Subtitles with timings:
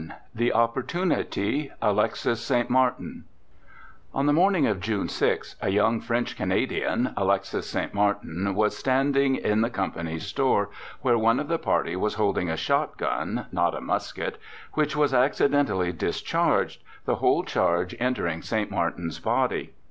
[0.33, 2.71] The Opportunity— Alexis St.
[2.71, 3.25] Martin
[4.15, 7.93] On the morning of June 6 a young French Canadian, Alexis St.
[7.93, 10.71] Martin, was standing in the company's store,'
[11.03, 14.39] where one of the party was holding a shotgun (not a musket),
[14.73, 18.71] which was accidentally discharged, the whole charge entering St.
[18.71, 19.73] Martin's body.